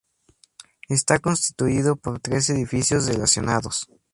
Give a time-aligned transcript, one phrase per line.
[0.89, 3.85] Está constituido por tres edificios relacionados.